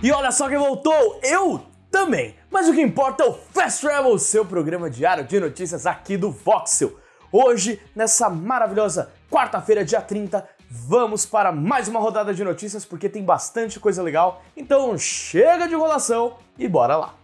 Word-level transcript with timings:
E 0.00 0.12
olha 0.12 0.30
só 0.30 0.48
quem 0.48 0.56
voltou! 0.56 1.18
Eu 1.24 1.60
também! 1.90 2.36
Mas 2.48 2.68
o 2.68 2.72
que 2.72 2.80
importa 2.80 3.24
é 3.24 3.26
o 3.26 3.32
Fast 3.32 3.80
Travel, 3.80 4.16
seu 4.16 4.44
programa 4.44 4.88
diário 4.88 5.24
de 5.24 5.40
notícias 5.40 5.86
aqui 5.86 6.16
do 6.16 6.30
Voxel. 6.30 6.92
Hoje, 7.32 7.82
nessa 7.96 8.30
maravilhosa 8.30 9.10
quarta-feira, 9.28 9.84
dia 9.84 10.00
30, 10.00 10.48
vamos 10.70 11.26
para 11.26 11.50
mais 11.50 11.88
uma 11.88 11.98
rodada 11.98 12.32
de 12.32 12.44
notícias 12.44 12.84
porque 12.84 13.08
tem 13.08 13.24
bastante 13.24 13.80
coisa 13.80 14.00
legal. 14.00 14.40
Então 14.56 14.96
chega 14.96 15.66
de 15.66 15.74
enrolação 15.74 16.36
e 16.56 16.68
bora 16.68 16.96
lá! 16.96 17.14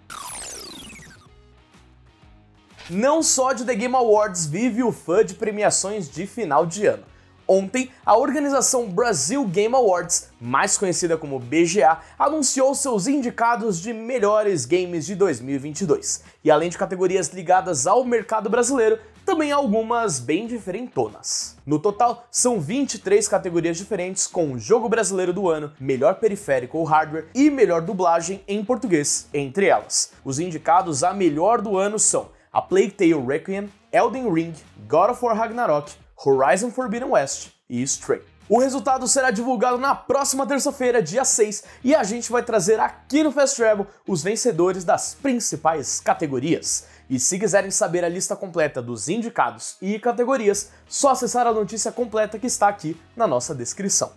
Não 2.90 3.22
só 3.22 3.52
de 3.52 3.64
The 3.64 3.74
Game 3.76 3.94
Awards 3.94 4.46
vive 4.46 4.82
o 4.82 4.90
fã 4.90 5.24
de 5.24 5.34
premiações 5.34 6.10
de 6.10 6.26
final 6.26 6.66
de 6.66 6.86
ano. 6.86 7.04
Ontem, 7.46 7.90
a 8.04 8.16
organização 8.16 8.88
Brasil 8.88 9.44
Game 9.46 9.74
Awards, 9.74 10.30
mais 10.40 10.78
conhecida 10.78 11.16
como 11.16 11.38
BGA, 11.38 11.98
anunciou 12.18 12.74
seus 12.74 13.06
indicados 13.06 13.80
de 13.80 13.92
melhores 13.92 14.64
games 14.64 15.04
de 15.04 15.14
2022. 15.14 16.22
E 16.42 16.50
além 16.50 16.70
de 16.70 16.78
categorias 16.78 17.28
ligadas 17.28 17.86
ao 17.86 18.04
mercado 18.04 18.48
brasileiro, 18.48 18.98
também 19.24 19.52
algumas 19.52 20.18
bem 20.18 20.46
diferentonas. 20.46 21.56
No 21.66 21.78
total, 21.78 22.26
são 22.30 22.60
23 22.60 23.26
categorias 23.26 23.76
diferentes 23.76 24.26
com 24.26 24.58
Jogo 24.58 24.88
Brasileiro 24.88 25.32
do 25.32 25.48
Ano, 25.48 25.72
Melhor 25.80 26.16
Periférico 26.16 26.78
ou 26.78 26.84
Hardware 26.84 27.26
e 27.34 27.50
Melhor 27.50 27.80
Dublagem 27.80 28.42
em 28.46 28.64
português, 28.64 29.26
entre 29.32 29.66
elas. 29.66 30.12
Os 30.24 30.38
indicados 30.38 31.02
a 31.02 31.12
melhor 31.14 31.60
do 31.60 31.76
ano 31.76 31.98
são 31.98 32.28
a 32.52 32.62
Plague 32.62 32.92
Tale 32.92 33.14
Requiem, 33.14 33.68
Elden 33.90 34.32
Ring, 34.32 34.52
God 34.88 35.10
of 35.10 35.24
War 35.24 35.36
Ragnarok, 35.36 35.92
Horizon 36.16 36.70
Forbidden 36.70 37.10
West 37.10 37.48
e 37.68 37.82
Stray. 37.82 38.22
O 38.46 38.58
resultado 38.58 39.08
será 39.08 39.30
divulgado 39.30 39.78
na 39.78 39.94
próxima 39.94 40.46
terça-feira, 40.46 41.02
dia 41.02 41.24
6, 41.24 41.64
e 41.82 41.94
a 41.94 42.04
gente 42.04 42.30
vai 42.30 42.42
trazer 42.42 42.78
aqui 42.78 43.22
no 43.22 43.32
Fast 43.32 43.56
Travel 43.56 43.86
os 44.06 44.22
vencedores 44.22 44.84
das 44.84 45.14
principais 45.14 45.98
categorias. 45.98 46.86
E 47.08 47.18
se 47.18 47.38
quiserem 47.38 47.70
saber 47.70 48.04
a 48.04 48.08
lista 48.08 48.36
completa 48.36 48.82
dos 48.82 49.08
indicados 49.08 49.76
e 49.80 49.98
categorias, 49.98 50.70
só 50.86 51.10
acessar 51.10 51.46
a 51.46 51.54
notícia 51.54 51.90
completa 51.90 52.38
que 52.38 52.46
está 52.46 52.68
aqui 52.68 53.00
na 53.16 53.26
nossa 53.26 53.54
descrição. 53.54 54.12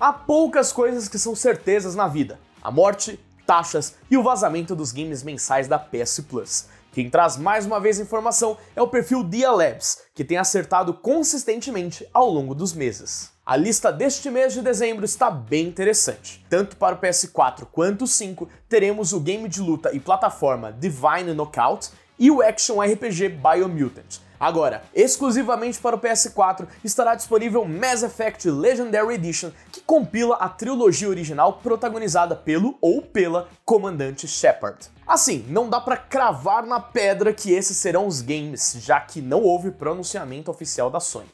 Há 0.00 0.12
poucas 0.12 0.72
coisas 0.72 1.08
que 1.08 1.18
são 1.18 1.36
certezas 1.36 1.94
na 1.94 2.08
vida: 2.08 2.40
a 2.60 2.72
morte, 2.72 3.20
taxas 3.46 3.94
e 4.10 4.16
o 4.16 4.22
vazamento 4.22 4.74
dos 4.74 4.90
games 4.90 5.22
mensais 5.22 5.68
da 5.68 5.78
PS 5.78 6.20
Plus. 6.28 6.66
Quem 6.92 7.08
traz 7.08 7.36
mais 7.36 7.66
uma 7.66 7.78
vez 7.78 8.00
informação 8.00 8.56
é 8.74 8.82
o 8.82 8.88
perfil 8.88 9.22
Dia 9.22 9.52
Labs, 9.52 10.02
que 10.12 10.24
tem 10.24 10.36
acertado 10.36 10.92
consistentemente 10.92 12.04
ao 12.12 12.28
longo 12.28 12.54
dos 12.54 12.72
meses. 12.72 13.30
A 13.46 13.56
lista 13.56 13.92
deste 13.92 14.28
mês 14.28 14.52
de 14.52 14.60
dezembro 14.60 15.04
está 15.04 15.30
bem 15.30 15.68
interessante. 15.68 16.44
Tanto 16.48 16.76
para 16.76 16.96
o 16.96 16.98
PS4 17.00 17.66
quanto 17.70 18.04
o 18.04 18.08
5, 18.08 18.48
teremos 18.68 19.12
o 19.12 19.20
game 19.20 19.48
de 19.48 19.60
luta 19.60 19.94
e 19.94 20.00
plataforma 20.00 20.72
Divine 20.72 21.32
Knockout 21.32 21.90
e 22.20 22.30
o 22.30 22.42
action 22.42 22.82
RPG 22.82 23.30
Biomutant. 23.30 24.20
Agora, 24.38 24.82
exclusivamente 24.94 25.78
para 25.78 25.96
o 25.96 25.98
PS4, 25.98 26.66
estará 26.82 27.14
disponível 27.14 27.64
Mass 27.66 28.02
Effect 28.02 28.48
Legendary 28.48 29.14
Edition, 29.14 29.50
que 29.70 29.82
compila 29.82 30.36
a 30.36 30.48
trilogia 30.48 31.10
original 31.10 31.54
protagonizada 31.62 32.34
pelo 32.34 32.78
ou 32.80 33.02
pela 33.02 33.48
Comandante 33.66 34.26
Shepard. 34.26 34.88
Assim, 35.06 35.44
não 35.48 35.68
dá 35.68 35.78
para 35.78 35.96
cravar 35.96 36.64
na 36.64 36.80
pedra 36.80 37.34
que 37.34 37.52
esses 37.52 37.76
serão 37.76 38.06
os 38.06 38.22
games, 38.22 38.76
já 38.80 38.98
que 39.00 39.20
não 39.20 39.42
houve 39.42 39.72
pronunciamento 39.72 40.50
oficial 40.50 40.88
da 40.88 41.00
Sony. 41.00 41.28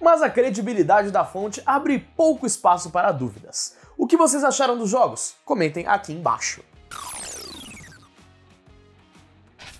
Mas 0.00 0.22
a 0.22 0.30
credibilidade 0.30 1.10
da 1.10 1.24
fonte 1.24 1.62
abre 1.66 1.98
pouco 2.16 2.46
espaço 2.46 2.90
para 2.90 3.10
dúvidas. 3.10 3.76
O 3.96 4.06
que 4.06 4.16
vocês 4.16 4.44
acharam 4.44 4.78
dos 4.78 4.90
jogos? 4.90 5.34
Comentem 5.44 5.86
aqui 5.86 6.12
embaixo. 6.12 6.62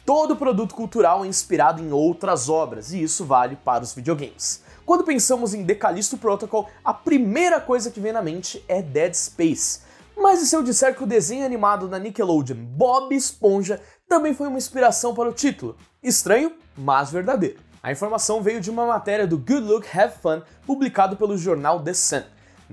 Todo 0.05 0.35
produto 0.35 0.75
cultural 0.75 1.25
é 1.25 1.29
inspirado 1.29 1.81
em 1.81 1.93
outras 1.93 2.49
obras, 2.49 2.93
e 2.93 3.01
isso 3.01 3.25
vale 3.25 3.55
para 3.55 3.85
os 3.85 3.95
videogames. 3.95 4.63
Quando 4.85 5.05
pensamos 5.05 5.55
em 5.55 5.65
The 5.65 5.77
Callisto 5.77 6.19
Protocol, 6.19 6.69
a 6.85 6.93
primeira 6.93 7.61
coisa 7.61 7.89
que 7.89 8.01
vem 8.01 8.13
na 8.13 8.21
mente 8.21 8.65
é 8.67 8.83
Dead 8.83 9.15
Space. 9.15 9.81
Mas 10.17 10.43
e 10.43 10.47
se 10.47 10.57
eu 10.57 10.63
disser 10.63 10.97
que 10.97 11.05
o 11.05 11.07
desenho 11.07 11.47
animado 11.47 11.87
da 11.87 12.01
Nickelodeon, 12.01 12.57
Bob 12.57 13.15
Esponja, 13.15 13.81
também 14.09 14.35
foi 14.35 14.49
uma 14.49 14.59
inspiração 14.59 15.15
para 15.15 15.29
o 15.29 15.33
título? 15.33 15.77
Estranho, 16.03 16.53
mas 16.77 17.11
verdadeiro. 17.13 17.61
A 17.81 17.93
informação 17.93 18.43
veio 18.43 18.61
de 18.61 18.71
uma 18.71 18.85
matéria 18.85 19.27
do 19.27 19.39
Good 19.39 19.61
Look 19.61 19.87
Have 19.97 20.15
Fun, 20.21 20.43
publicado 20.67 21.17
pelo 21.17 21.39
jornal 21.39 21.81
The 21.81 21.95
Sun. 21.95 22.23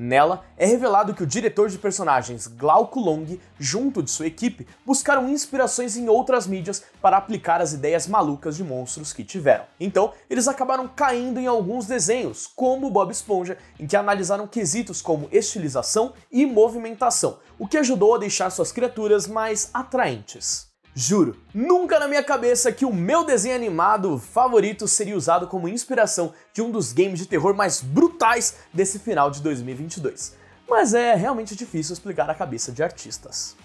Nela, 0.01 0.45
é 0.55 0.65
revelado 0.65 1.13
que 1.13 1.23
o 1.23 1.27
diretor 1.27 1.67
de 1.67 1.77
personagens 1.77 2.47
Glauco 2.47 3.01
Long, 3.01 3.37
junto 3.59 4.01
de 4.01 4.09
sua 4.09 4.27
equipe, 4.27 4.65
buscaram 4.85 5.27
inspirações 5.27 5.97
em 5.97 6.07
outras 6.07 6.47
mídias 6.47 6.81
para 7.01 7.17
aplicar 7.17 7.59
as 7.59 7.73
ideias 7.73 8.07
malucas 8.07 8.55
de 8.55 8.63
monstros 8.63 9.11
que 9.11 9.25
tiveram. 9.25 9.65
Então, 9.77 10.13
eles 10.29 10.47
acabaram 10.47 10.87
caindo 10.87 11.37
em 11.37 11.47
alguns 11.47 11.85
desenhos, 11.85 12.47
como 12.47 12.89
Bob 12.89 13.11
Esponja, 13.11 13.57
em 13.77 13.85
que 13.85 13.97
analisaram 13.97 14.47
quesitos 14.47 15.01
como 15.01 15.27
estilização 15.33 16.13
e 16.31 16.45
movimentação, 16.45 17.39
o 17.59 17.67
que 17.67 17.77
ajudou 17.77 18.15
a 18.15 18.19
deixar 18.19 18.49
suas 18.51 18.71
criaturas 18.71 19.27
mais 19.27 19.69
atraentes. 19.73 20.68
Juro, 21.01 21.37
nunca 21.53 21.97
na 21.97 22.09
minha 22.09 22.21
cabeça 22.21 22.73
que 22.73 22.83
o 22.83 22.93
meu 22.93 23.23
desenho 23.23 23.55
animado 23.55 24.19
favorito 24.19 24.85
seria 24.85 25.15
usado 25.15 25.47
como 25.47 25.69
inspiração 25.69 26.33
de 26.53 26.61
um 26.61 26.69
dos 26.69 26.91
games 26.91 27.19
de 27.19 27.25
terror 27.25 27.55
mais 27.55 27.79
brutais 27.79 28.55
desse 28.73 28.99
final 28.99 29.31
de 29.31 29.41
2022. 29.41 30.35
Mas 30.67 30.93
é 30.93 31.15
realmente 31.15 31.55
difícil 31.55 31.93
explicar 31.93 32.29
a 32.29 32.35
cabeça 32.35 32.73
de 32.73 32.83
artistas. 32.83 33.55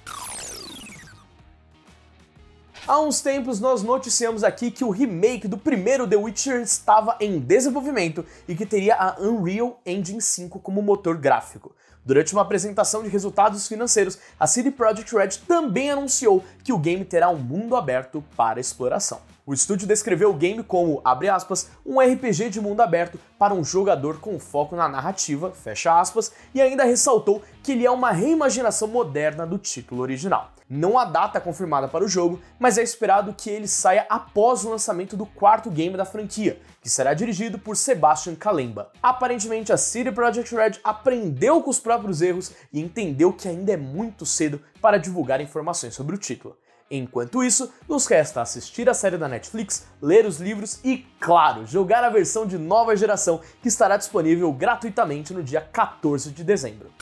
Há 2.86 3.00
uns 3.00 3.22
tempos 3.22 3.60
nós 3.60 3.82
noticiamos 3.82 4.44
aqui 4.44 4.70
que 4.70 4.84
o 4.84 4.90
remake 4.90 5.48
do 5.48 5.56
primeiro 5.56 6.06
The 6.06 6.16
Witcher 6.16 6.60
estava 6.60 7.16
em 7.18 7.38
desenvolvimento 7.38 8.26
e 8.46 8.54
que 8.54 8.66
teria 8.66 8.94
a 8.94 9.18
Unreal 9.18 9.80
Engine 9.86 10.20
5 10.20 10.58
como 10.58 10.82
motor 10.82 11.16
gráfico. 11.16 11.74
Durante 12.04 12.34
uma 12.34 12.42
apresentação 12.42 13.02
de 13.02 13.08
resultados 13.08 13.66
financeiros, 13.66 14.18
a 14.38 14.46
CD 14.46 14.70
Projekt 14.70 15.16
Red 15.16 15.30
também 15.48 15.90
anunciou 15.90 16.44
que 16.62 16.74
o 16.74 16.78
game 16.78 17.06
terá 17.06 17.30
um 17.30 17.38
mundo 17.38 17.74
aberto 17.74 18.22
para 18.36 18.60
exploração. 18.60 19.22
O 19.46 19.52
estúdio 19.52 19.86
descreveu 19.86 20.30
o 20.30 20.34
game 20.34 20.62
como, 20.62 21.02
abre 21.04 21.28
aspas, 21.28 21.68
um 21.84 22.00
RPG 22.00 22.48
de 22.48 22.62
mundo 22.62 22.80
aberto 22.80 23.20
para 23.38 23.52
um 23.52 23.62
jogador 23.62 24.18
com 24.18 24.38
foco 24.38 24.74
na 24.74 24.88
narrativa, 24.88 25.52
fecha 25.52 26.00
aspas, 26.00 26.32
e 26.54 26.62
ainda 26.62 26.82
ressaltou 26.82 27.42
que 27.62 27.72
ele 27.72 27.84
é 27.84 27.90
uma 27.90 28.10
reimaginação 28.10 28.88
moderna 28.88 29.46
do 29.46 29.58
título 29.58 30.00
original. 30.00 30.54
Não 30.66 30.98
há 30.98 31.04
data 31.04 31.38
confirmada 31.38 31.86
para 31.86 32.02
o 32.02 32.08
jogo, 32.08 32.40
mas 32.58 32.78
é 32.78 32.82
esperado 32.82 33.34
que 33.34 33.50
ele 33.50 33.68
saia 33.68 34.06
após 34.08 34.64
o 34.64 34.70
lançamento 34.70 35.14
do 35.14 35.26
quarto 35.26 35.70
game 35.70 35.94
da 35.94 36.06
franquia, 36.06 36.58
que 36.80 36.88
será 36.88 37.12
dirigido 37.12 37.58
por 37.58 37.76
Sebastian 37.76 38.34
Kalemba. 38.34 38.90
Aparentemente, 39.02 39.74
a 39.74 39.76
CD 39.76 40.10
Projekt 40.10 40.54
Red 40.54 40.72
aprendeu 40.82 41.62
com 41.62 41.68
os 41.68 41.78
próprios 41.78 42.22
erros 42.22 42.50
e 42.72 42.80
entendeu 42.80 43.30
que 43.30 43.46
ainda 43.46 43.72
é 43.72 43.76
muito 43.76 44.24
cedo 44.24 44.58
para 44.84 44.98
divulgar 44.98 45.40
informações 45.40 45.94
sobre 45.94 46.14
o 46.14 46.18
título. 46.18 46.58
Enquanto 46.90 47.42
isso, 47.42 47.72
nos 47.88 48.04
resta 48.04 48.42
assistir 48.42 48.86
a 48.86 48.92
série 48.92 49.16
da 49.16 49.26
Netflix, 49.26 49.86
ler 49.98 50.26
os 50.26 50.38
livros 50.38 50.78
e, 50.84 50.98
claro, 51.18 51.64
jogar 51.64 52.04
a 52.04 52.10
versão 52.10 52.46
de 52.46 52.58
nova 52.58 52.94
geração 52.94 53.40
que 53.62 53.68
estará 53.68 53.96
disponível 53.96 54.52
gratuitamente 54.52 55.32
no 55.32 55.42
dia 55.42 55.62
14 55.62 56.32
de 56.32 56.44
dezembro. 56.44 56.92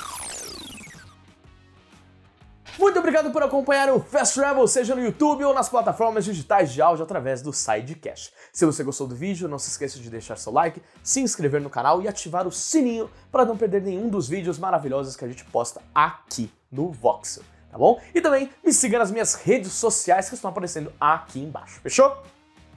Muito 2.78 3.00
obrigado 3.00 3.32
por 3.32 3.42
acompanhar 3.42 3.90
o 3.90 3.98
Fast 3.98 4.36
Travel, 4.36 4.68
seja 4.68 4.94
no 4.94 5.02
YouTube 5.02 5.42
ou 5.42 5.52
nas 5.52 5.68
plataformas 5.68 6.24
digitais 6.24 6.72
de 6.72 6.80
áudio 6.80 7.02
através 7.02 7.42
do 7.42 7.52
Sidecast. 7.52 8.32
Se 8.52 8.64
você 8.64 8.84
gostou 8.84 9.08
do 9.08 9.16
vídeo, 9.16 9.48
não 9.48 9.58
se 9.58 9.70
esqueça 9.70 9.98
de 9.98 10.08
deixar 10.08 10.38
seu 10.38 10.52
like, 10.52 10.80
se 11.02 11.20
inscrever 11.20 11.60
no 11.60 11.68
canal 11.68 12.00
e 12.00 12.06
ativar 12.06 12.46
o 12.46 12.52
sininho 12.52 13.10
para 13.32 13.44
não 13.44 13.56
perder 13.56 13.82
nenhum 13.82 14.08
dos 14.08 14.28
vídeos 14.28 14.56
maravilhosos 14.56 15.16
que 15.16 15.24
a 15.24 15.28
gente 15.28 15.44
posta 15.46 15.82
aqui 15.92 16.48
no 16.70 16.88
Voxel 16.92 17.42
tá 17.72 17.78
bom? 17.78 18.00
E 18.14 18.20
também 18.20 18.50
me 18.62 18.72
siga 18.72 18.98
nas 18.98 19.10
minhas 19.10 19.34
redes 19.34 19.72
sociais 19.72 20.28
que 20.28 20.34
estão 20.34 20.50
aparecendo 20.50 20.92
aqui 21.00 21.40
embaixo, 21.40 21.80
fechou? 21.80 22.22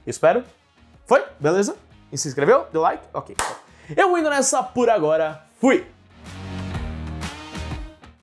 Espero. 0.06 0.42
Foi? 1.04 1.22
Beleza? 1.38 1.76
E 2.10 2.16
se 2.16 2.26
inscreveu? 2.26 2.66
Deu 2.72 2.80
like? 2.80 3.04
Ok. 3.12 3.36
Eu 3.94 4.16
indo 4.16 4.30
nessa 4.30 4.62
por 4.62 4.88
agora. 4.88 5.44
Fui! 5.60 5.86